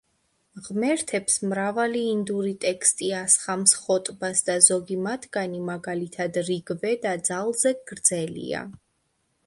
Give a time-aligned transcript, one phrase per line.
[0.67, 8.65] ღმერთებს მრავალი ინდური ტექსტი ასხამს ხოტბას და ზოგი მათგანი, მაგალითად, რიგ ვედა, ძალზე გრძელია.